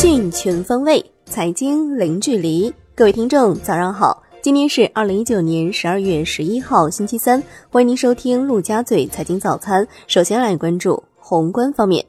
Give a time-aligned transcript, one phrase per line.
[0.00, 2.72] 讯全方位，财经零距离。
[2.94, 4.22] 各位听众，早上好！
[4.40, 7.42] 今天是二零一九年十二月十一号，星期三。
[7.68, 9.84] 欢迎您收听陆家嘴财经早餐。
[10.06, 12.06] 首先来关注宏观方面，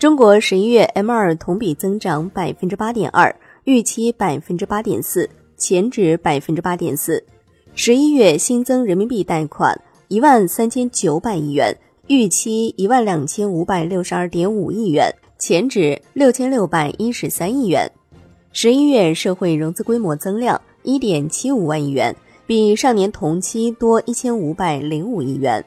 [0.00, 7.24] 中国十一月 M 二同比增长百分之八点二，预期百分之八点四，前值百分之八点四。
[7.76, 15.08] 十一月新增人民币贷款一万三千九百亿元，预期一万两千五百六十二点五亿元，
[15.42, 17.90] 前值六千六百一十三亿元。
[18.52, 22.14] 十一月社会融资规模增量一点七五万亿元，
[22.46, 25.64] 比上年同期多一千五百零五亿元。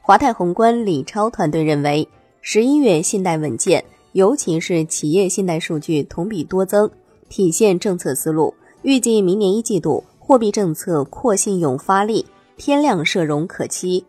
[0.00, 2.08] 华泰宏观李超团队认为，
[2.42, 6.88] 十一月信贷稳健，尤其是企业信贷数据同比多增，
[7.28, 8.54] 体现政策思路。
[8.82, 12.24] 预计明年一季度货币政策扩信用发力，
[12.56, 14.04] 天量社融可期。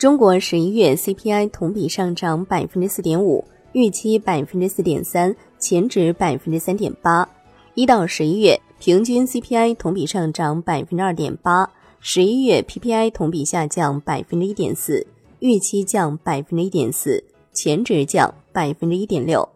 [0.00, 7.28] 中国十一月 CPI 同比上涨百分之四点五，预期百分之四点三，前值百分之三点八。
[7.74, 15.06] 一到十一月平均 CPI 同比上涨百分之二点八，十一月 PPI 同比下降百分之一点四，
[15.40, 19.46] 预期降百分之一点四，前值降百分之一点六。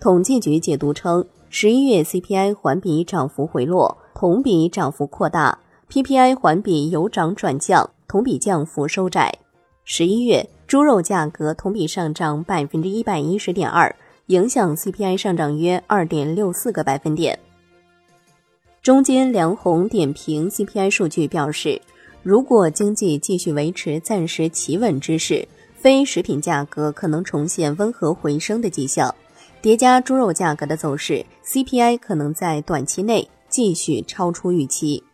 [0.00, 1.24] 统计局解读称。
[1.48, 9.32] 十一月 CPI 环比涨幅回落，同比涨幅扩大；PPI 环比由涨转降，同比降幅收窄。
[9.88, 13.94] 十一月猪肉价格同比上涨百分之一百一十点二，
[14.26, 17.38] 影响 CPI 上涨约二点六四个百分点。
[18.82, 21.80] 中间梁红点评 CPI 数据表示，
[22.24, 29.14] 如果经济继续维持暂时企稳之势，非食品价格可能重现温和回升的迹象。
[29.62, 35.04] 叠加猪肉价格的走势，CPI 可能在短期内继续超出预期。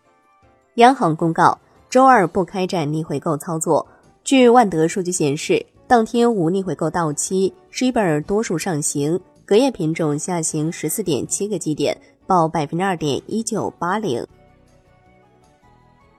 [0.77, 1.59] 央行公告，
[1.91, 3.87] 周二不开展逆回购操作。
[4.25, 14.25] 据万德数据显示，当天无逆回购到期，s h i b r 多数上行，隔夜品种下行十四点七个基点，报百分之二点一九八零。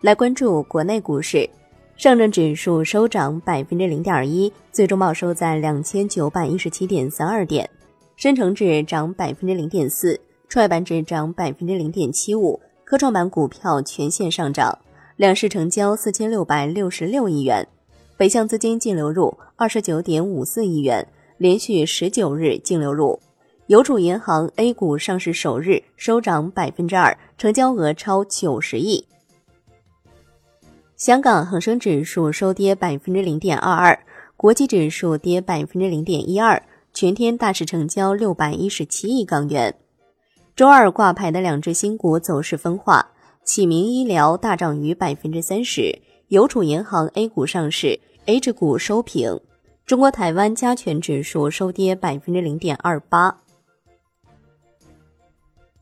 [0.01, 1.49] 来关注国内股市，
[1.95, 7.69] 上证指数收涨百分之零点一，最终报收在两千九百一十七点三二点。
[8.17, 14.77] 深成指涨百分之零点四，创业板指涨百分之零点七五，科创板股票全线上涨。
[15.15, 17.67] 两市成交四千六百六十六亿元，
[18.23, 21.05] 北向资金净流入二十九点五四亿元，
[21.37, 23.19] 连续十九日净流入。
[23.67, 29.05] 邮储银行 A 股上市首日收涨百分之二，成交额超九十亿。
[30.95, 33.99] 香港恒生指数收跌百分之零点二二，
[34.37, 36.63] 国际指数跌百分之零点一二。
[36.93, 39.75] 全天大市成交六百一十七亿港元。
[40.55, 43.07] 周二挂牌的两只新股走势分化，
[43.43, 49.39] 启明医疗大涨逾百分之三十，邮储银行 A 股上市，H 股收平。
[49.85, 53.37] 中国台湾加权指数收跌百分之零点二八。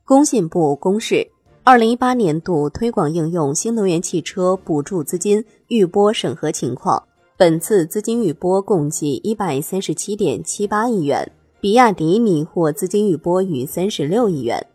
[0.04, 1.30] 工信部公示，
[1.64, 7.04] 二零一八年度推广应用新能源汽车补助资金预拨审核情况。
[7.38, 14.66] 本次资金预拨共计一百三十七点七八亿元，比亚迪拟获资金预拨逾三十六亿元。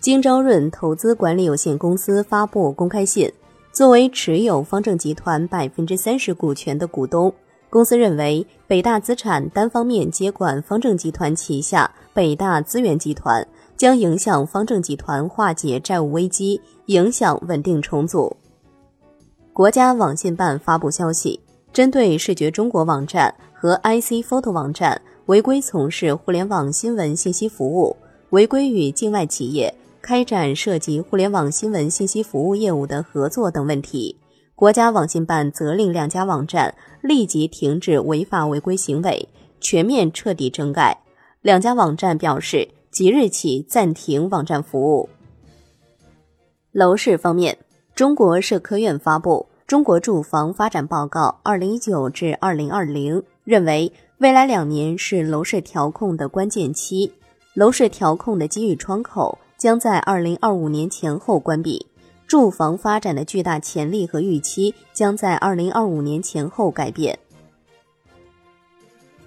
[0.00, 3.32] 京朝润投资管理有限公司发布公开信，
[3.76, 7.30] 作为持有方正集团百分之三十股权的股东，
[7.68, 18.34] 公司认为北大资产单方面接管方正集团旗下北大资源集团，将影响方正集团化解债务危机，影响稳定重组。
[19.52, 21.38] 国家网信办发布消息，
[21.70, 27.94] 针对视觉中国网站和 IC Photo 网站违规从事互联网新闻信息服务，
[28.30, 29.74] 违规与境外企业
[30.06, 34.16] 开展涉及互联网新闻信息服务业务的合作等问题，
[34.54, 36.72] 国家网信办责令两家网站
[37.02, 39.28] 立即停止违法违规行为，
[39.60, 40.96] 全面彻底整改。
[41.42, 45.08] 两家网站表示，即日起暂停网站服务。
[46.70, 47.58] 楼市方面。
[47.96, 57.10] 中国社科院发布《中国住房发展报告（二零一九至二零二零）》，认为未来两年是楼市调控的关键期，
[57.54, 61.86] 楼市调控的机遇窗口将在二零二五年前后关闭，
[62.26, 67.18] 住房发展的巨大潜力和预期将在二零二五年前后改变。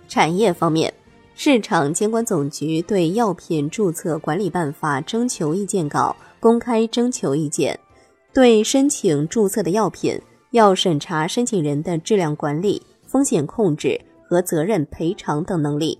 [0.07, 0.93] 产业方面，
[1.35, 7.79] 市场监管总局对药品注册管理办法征求意见稿公开征求意见。
[8.31, 10.19] 对申请注册的药品，
[10.51, 15.97] 要审查申请人的质量管理、风险控制和责任赔偿等能力。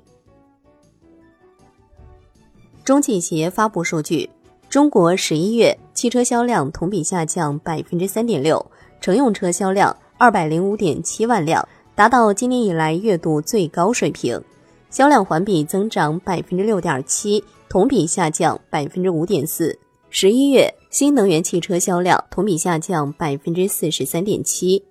[2.90, 4.28] 中汽协发布数据，
[4.68, 8.66] 中国十一月汽车销量同比下降百分之三点六，
[9.00, 11.64] 乘用车销量二百零五点七万辆，
[11.94, 14.42] 达到今年以来月度最高水平，
[14.90, 19.78] 销量环比增长百分之六点七，同比下降百分之五点四。
[20.10, 24.84] 十一月新能源汽车销量同比下降百分之四十三点七。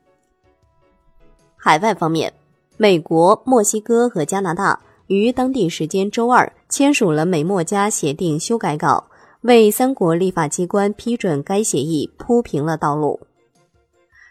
[1.56, 2.32] 海外方面，
[2.76, 9.04] 美国、墨西哥和加拿大于当地时间周二签署了美墨加协定修改稿。
[9.42, 13.20] 为三国立法机关批准该协议铺平了道路。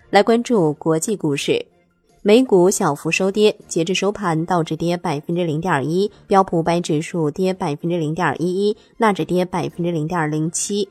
[0.10, 1.66] 来关注国际股市，
[2.22, 10.90] 美股小幅收跌，截至收盘，道指跌百分之零点一，标普五百指数跌百分之零点一一，纳指跌百分之零点零七。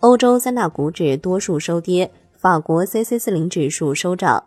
[0.00, 4.44] 欧洲三大股指多数收跌，法国 C C 四零指数收涨。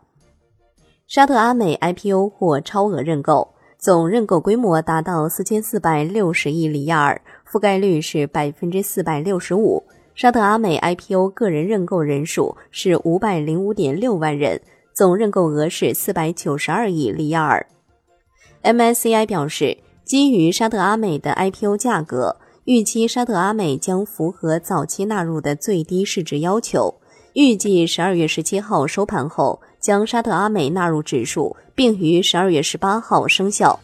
[1.08, 3.55] 沙特阿美 I P O 或超额认购。
[3.86, 9.84] 总认购规模达到四千四百六十亿里亚尔，覆盖率是百分之四百六十五。
[10.16, 14.60] 沙特阿美 IPO 个人认购人数是五百零五点六万人，
[14.92, 17.64] 总认购额是四百九十二亿里亚尔。
[18.64, 26.96] MSCI 表示，基于沙特阿美的 IPO 价格，预期沙特阿美将符合早期纳入的最低市值要求。
[27.34, 33.80] 预计十二月十七号收盘后，将沙特阿美纳入指数，并于十二月十八号生效。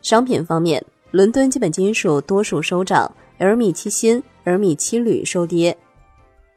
[0.00, 5.76] 商品方面，伦敦基本金属多数收涨而米七锌、而米七铝收跌。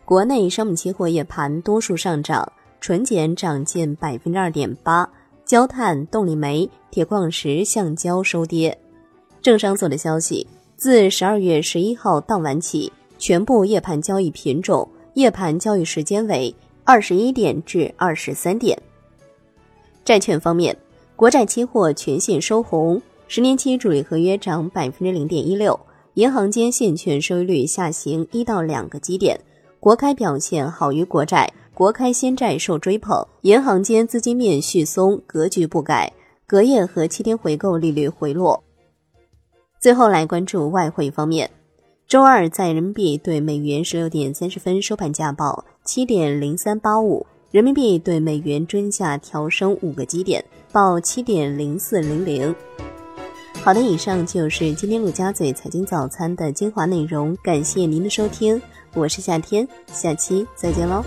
[0.06, 5.10] 国内商品期货夜盘多数上涨，纯碱涨近百分之二点八，
[5.46, 8.78] 焦炭、动力煤、铁矿石、橡胶收跌。
[9.42, 14.88] 政商做的消息，自十二月十一号当晚起，全部夜盘交易品种。
[15.16, 16.54] 夜盘交易时间为
[16.84, 18.80] 二十一点至二十三点。
[20.10, 20.76] 债券方面，
[21.16, 25.80] 国债期货全线收红，十年期主力合约涨百分之零点一六，
[26.16, 29.40] 银行间现券收益率下行一到两个基点。
[29.80, 36.12] 国开表现好于国债，国开先债受追捧，银行间资金面续松，格局不改，
[36.48, 38.64] 隔夜和七天回购利率回落。
[39.80, 41.52] 最后来关注外汇方面。
[42.08, 52.54] 周二在人民币对美元十六点三十分收盘价报七点零三八五，人民币对美元均价调升五个基点，报七点零四零零。
[53.64, 58.62] 好的，以上就是今天陆家嘴财经早餐的精华内容，感谢您的收听，
[58.94, 61.04] 我是夏天，下期再见喽。